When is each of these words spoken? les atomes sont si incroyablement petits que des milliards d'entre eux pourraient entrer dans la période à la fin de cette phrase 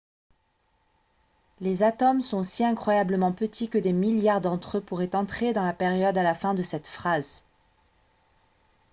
les 1.59 1.83
atomes 1.83 2.21
sont 2.21 2.41
si 2.41 2.65
incroyablement 2.65 3.31
petits 3.33 3.69
que 3.69 3.77
des 3.77 3.93
milliards 3.93 4.41
d'entre 4.41 4.77
eux 4.79 4.81
pourraient 4.81 5.15
entrer 5.15 5.53
dans 5.53 5.63
la 5.63 5.73
période 5.73 6.17
à 6.17 6.23
la 6.23 6.33
fin 6.33 6.55
de 6.55 6.63
cette 6.63 6.87
phrase 6.87 7.43